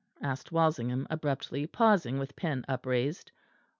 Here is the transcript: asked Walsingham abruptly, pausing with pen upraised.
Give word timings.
asked 0.23 0.51
Walsingham 0.51 1.05
abruptly, 1.11 1.67
pausing 1.67 2.17
with 2.17 2.35
pen 2.35 2.65
upraised. 2.67 3.31